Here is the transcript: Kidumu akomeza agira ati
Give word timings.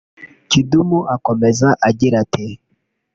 Kidumu 0.49 0.99
akomeza 1.15 1.67
agira 1.89 2.15
ati 2.23 2.45